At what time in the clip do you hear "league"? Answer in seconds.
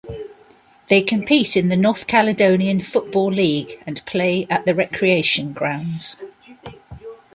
3.33-3.79